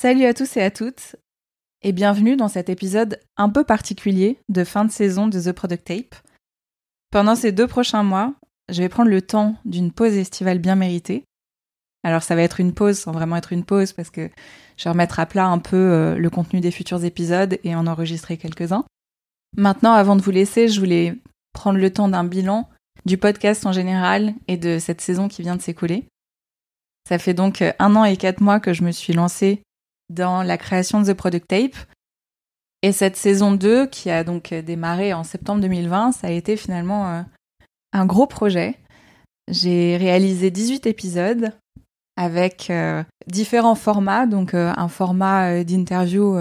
Salut 0.00 0.26
à 0.26 0.32
tous 0.32 0.56
et 0.56 0.62
à 0.62 0.70
toutes, 0.70 1.16
et 1.82 1.90
bienvenue 1.90 2.36
dans 2.36 2.46
cet 2.46 2.68
épisode 2.68 3.18
un 3.36 3.48
peu 3.48 3.64
particulier 3.64 4.38
de 4.48 4.62
fin 4.62 4.84
de 4.84 4.92
saison 4.92 5.26
de 5.26 5.40
The 5.40 5.50
Product 5.50 5.84
Tape. 5.84 6.14
Pendant 7.10 7.34
ces 7.34 7.50
deux 7.50 7.66
prochains 7.66 8.04
mois, 8.04 8.32
je 8.68 8.80
vais 8.80 8.88
prendre 8.88 9.10
le 9.10 9.20
temps 9.20 9.56
d'une 9.64 9.90
pause 9.90 10.12
estivale 10.12 10.60
bien 10.60 10.76
méritée. 10.76 11.24
Alors 12.04 12.22
ça 12.22 12.36
va 12.36 12.42
être 12.42 12.60
une 12.60 12.74
pause 12.74 12.96
sans 12.96 13.10
vraiment 13.10 13.34
être 13.34 13.52
une 13.52 13.64
pause 13.64 13.92
parce 13.92 14.10
que 14.10 14.30
je 14.76 14.84
vais 14.84 14.90
remettre 14.90 15.18
à 15.18 15.26
plat 15.26 15.48
un 15.48 15.58
peu 15.58 15.74
euh, 15.74 16.14
le 16.14 16.30
contenu 16.30 16.60
des 16.60 16.70
futurs 16.70 17.04
épisodes 17.04 17.58
et 17.64 17.74
en 17.74 17.88
enregistrer 17.88 18.36
quelques-uns. 18.36 18.84
Maintenant, 19.56 19.94
avant 19.94 20.14
de 20.14 20.22
vous 20.22 20.30
laisser, 20.30 20.68
je 20.68 20.78
voulais 20.78 21.16
prendre 21.52 21.80
le 21.80 21.92
temps 21.92 22.08
d'un 22.08 22.22
bilan 22.22 22.68
du 23.04 23.18
podcast 23.18 23.66
en 23.66 23.72
général 23.72 24.34
et 24.46 24.58
de 24.58 24.78
cette 24.78 25.00
saison 25.00 25.26
qui 25.26 25.42
vient 25.42 25.56
de 25.56 25.62
s'écouler. 25.62 26.06
Ça 27.08 27.18
fait 27.18 27.34
donc 27.34 27.64
un 27.80 27.96
an 27.96 28.04
et 28.04 28.16
quatre 28.16 28.40
mois 28.40 28.60
que 28.60 28.72
je 28.72 28.84
me 28.84 28.92
suis 28.92 29.12
lancée 29.12 29.60
dans 30.10 30.42
la 30.42 30.58
création 30.58 31.00
de 31.00 31.12
The 31.12 31.16
Product 31.16 31.46
Tape. 31.46 31.76
Et 32.82 32.92
cette 32.92 33.16
saison 33.16 33.52
2, 33.52 33.86
qui 33.86 34.10
a 34.10 34.22
donc 34.24 34.54
démarré 34.54 35.12
en 35.12 35.24
septembre 35.24 35.60
2020, 35.62 36.12
ça 36.12 36.28
a 36.28 36.30
été 36.30 36.56
finalement 36.56 37.08
euh, 37.08 37.22
un 37.92 38.06
gros 38.06 38.26
projet. 38.26 38.76
J'ai 39.48 39.96
réalisé 39.96 40.50
18 40.50 40.86
épisodes 40.86 41.52
avec 42.16 42.70
euh, 42.70 43.02
différents 43.26 43.74
formats, 43.74 44.26
donc 44.26 44.54
euh, 44.54 44.72
un 44.76 44.88
format 44.88 45.64
d'interview 45.64 46.36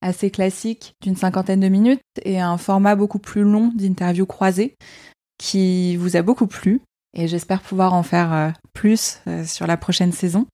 assez 0.00 0.30
classique 0.30 0.94
d'une 1.02 1.16
cinquantaine 1.16 1.60
de 1.60 1.68
minutes 1.68 2.00
et 2.22 2.40
un 2.40 2.58
format 2.58 2.94
beaucoup 2.94 3.18
plus 3.18 3.42
long 3.42 3.72
d'interview 3.74 4.26
croisée 4.26 4.76
qui 5.38 5.96
vous 5.96 6.16
a 6.16 6.22
beaucoup 6.22 6.46
plu 6.46 6.80
et 7.14 7.26
j'espère 7.26 7.62
pouvoir 7.62 7.94
en 7.94 8.02
faire 8.02 8.52
plus 8.74 9.20
sur 9.46 9.66
la 9.66 9.76
prochaine 9.76 10.12
saison. 10.12 10.46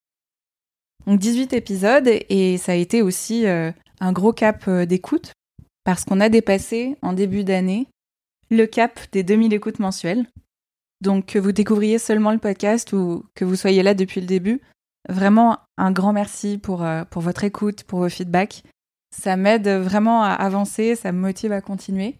Donc 1.11 1.19
18 1.19 1.55
épisodes 1.55 2.07
et 2.07 2.57
ça 2.57 2.71
a 2.71 2.77
été 2.77 3.03
aussi 3.03 3.45
euh, 3.45 3.73
un 3.99 4.13
gros 4.13 4.33
cap 4.33 4.69
euh, 4.69 4.87
d'écoute 4.87 5.33
parce 5.83 6.05
qu'on 6.05 6.21
a 6.21 6.29
dépassé 6.29 6.99
en 7.03 7.15
début 7.15 7.43
d'année 7.43 7.89
le 8.49 8.65
cap 8.67 9.01
des 9.11 9.25
2000 9.25 9.53
écoutes 9.53 9.81
mensuelles. 9.81 10.25
Donc 11.01 11.27
que 11.27 11.41
vous 11.41 11.51
découvriez 11.51 11.99
seulement 11.99 12.31
le 12.31 12.39
podcast 12.39 12.93
ou 12.93 13.25
que 13.35 13.45
vous 13.45 13.57
soyez 13.57 13.83
là 13.83 13.95
depuis 13.95 14.21
le 14.21 14.29
début, 14.29 14.61
vraiment 15.09 15.59
un 15.79 15.91
grand 15.91 16.13
merci 16.13 16.59
pour, 16.59 16.85
euh, 16.85 17.03
pour 17.11 17.23
votre 17.23 17.43
écoute, 17.43 17.83
pour 17.83 17.99
vos 17.99 18.09
feedbacks. 18.09 18.63
Ça 19.11 19.37
m'aide 19.37 19.69
vraiment 19.69 20.23
à 20.23 20.31
avancer, 20.31 20.95
ça 20.95 21.11
me 21.11 21.19
motive 21.19 21.51
à 21.51 21.61
continuer. 21.61 22.19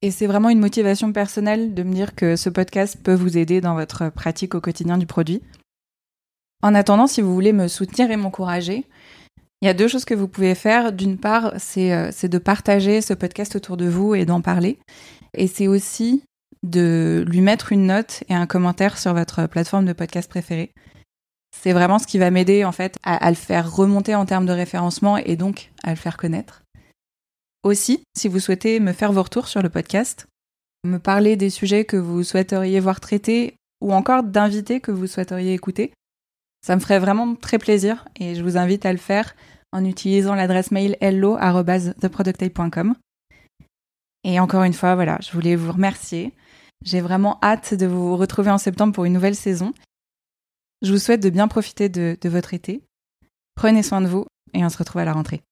Et 0.00 0.10
c'est 0.10 0.26
vraiment 0.26 0.48
une 0.48 0.60
motivation 0.60 1.12
personnelle 1.12 1.74
de 1.74 1.82
me 1.82 1.92
dire 1.92 2.14
que 2.14 2.36
ce 2.36 2.48
podcast 2.48 2.96
peut 3.02 3.12
vous 3.12 3.36
aider 3.36 3.60
dans 3.60 3.74
votre 3.74 4.08
pratique 4.08 4.54
au 4.54 4.62
quotidien 4.62 4.96
du 4.96 5.04
produit. 5.04 5.42
En 6.64 6.74
attendant, 6.74 7.06
si 7.06 7.20
vous 7.20 7.34
voulez 7.34 7.52
me 7.52 7.68
soutenir 7.68 8.10
et 8.10 8.16
m'encourager, 8.16 8.86
il 9.60 9.66
y 9.66 9.68
a 9.68 9.74
deux 9.74 9.86
choses 9.86 10.06
que 10.06 10.14
vous 10.14 10.28
pouvez 10.28 10.54
faire. 10.54 10.94
D'une 10.94 11.18
part, 11.18 11.52
euh, 11.76 12.08
c'est 12.10 12.28
de 12.30 12.38
partager 12.38 13.02
ce 13.02 13.12
podcast 13.12 13.54
autour 13.54 13.76
de 13.76 13.86
vous 13.86 14.14
et 14.14 14.24
d'en 14.24 14.40
parler. 14.40 14.78
Et 15.34 15.46
c'est 15.46 15.68
aussi 15.68 16.24
de 16.62 17.22
lui 17.28 17.42
mettre 17.42 17.72
une 17.72 17.84
note 17.84 18.24
et 18.30 18.34
un 18.34 18.46
commentaire 18.46 18.96
sur 18.96 19.12
votre 19.12 19.46
plateforme 19.46 19.84
de 19.84 19.92
podcast 19.92 20.30
préférée. 20.30 20.70
C'est 21.54 21.74
vraiment 21.74 21.98
ce 21.98 22.06
qui 22.06 22.16
va 22.16 22.30
m'aider 22.30 22.64
en 22.64 22.72
fait 22.72 22.96
à, 23.02 23.22
à, 23.22 23.28
le 23.28 23.36
faire 23.36 23.70
remonter 23.70 24.14
en 24.14 24.24
termes 24.24 24.46
de 24.46 24.52
référencement 24.52 25.18
et 25.18 25.36
donc 25.36 25.70
à 25.82 25.90
le 25.90 25.96
faire 25.96 26.16
connaître. 26.16 26.62
Aussi, 27.62 28.04
si 28.16 28.26
vous 28.26 28.40
souhaitez 28.40 28.80
me 28.80 28.94
faire 28.94 29.12
vos 29.12 29.22
retours 29.22 29.48
sur 29.48 29.60
le 29.60 29.68
podcast, 29.68 30.28
me 30.82 30.98
parler 30.98 31.36
des 31.36 31.50
sujets 31.50 31.84
que 31.84 31.98
vous 31.98 32.24
souhaiteriez 32.24 32.80
voir 32.80 33.00
traités 33.00 33.54
ou 33.82 33.92
encore 33.92 34.22
d'invités 34.22 34.80
que 34.80 34.92
vous 34.92 35.06
souhaiteriez 35.06 35.52
écouter, 35.52 35.92
ça 36.64 36.74
me 36.76 36.80
ferait 36.80 36.98
vraiment 36.98 37.34
très 37.34 37.58
plaisir 37.58 38.08
et 38.16 38.34
je 38.34 38.42
vous 38.42 38.56
invite 38.56 38.86
à 38.86 38.92
le 38.92 38.98
faire 38.98 39.36
en 39.70 39.84
utilisant 39.84 40.34
l'adresse 40.34 40.70
mail 40.70 40.96
hello@theproductape.com. 41.02 42.94
Et 44.24 44.40
encore 44.40 44.62
une 44.62 44.72
fois, 44.72 44.94
voilà, 44.94 45.18
je 45.20 45.30
voulais 45.32 45.56
vous 45.56 45.72
remercier. 45.72 46.32
J'ai 46.82 47.02
vraiment 47.02 47.38
hâte 47.42 47.74
de 47.74 47.84
vous 47.84 48.16
retrouver 48.16 48.50
en 48.50 48.56
septembre 48.56 48.94
pour 48.94 49.04
une 49.04 49.12
nouvelle 49.12 49.34
saison. 49.34 49.74
Je 50.80 50.90
vous 50.90 50.98
souhaite 50.98 51.22
de 51.22 51.28
bien 51.28 51.48
profiter 51.48 51.90
de 51.90 52.28
votre 52.30 52.54
été. 52.54 52.80
Prenez 53.56 53.82
soin 53.82 54.00
de 54.00 54.06
vous 54.06 54.24
et 54.54 54.64
on 54.64 54.70
se 54.70 54.78
retrouve 54.78 55.02
à 55.02 55.04
la 55.04 55.12
rentrée. 55.12 55.42